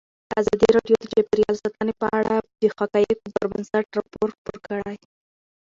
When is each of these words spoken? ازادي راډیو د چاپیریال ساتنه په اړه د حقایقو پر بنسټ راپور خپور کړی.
ازادي 0.39 0.67
راډیو 0.75 0.95
د 0.99 1.05
چاپیریال 1.13 1.55
ساتنه 1.63 1.93
په 2.01 2.07
اړه 2.19 2.35
د 2.61 2.63
حقایقو 2.77 3.33
پر 3.35 3.45
بنسټ 3.51 3.85
راپور 3.97 4.27
خپور 4.35 4.57
کړی. 4.67 4.97